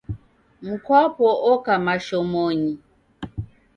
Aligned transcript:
Mkwapo 0.67 1.29
oka 1.51 1.73
mashomonyi. 1.85 2.73